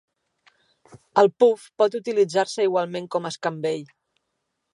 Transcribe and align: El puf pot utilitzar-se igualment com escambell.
El 1.23 1.29
puf 1.43 1.67
pot 1.83 1.99
utilitzar-se 2.01 2.67
igualment 2.71 3.11
com 3.17 3.31
escambell. 3.33 3.87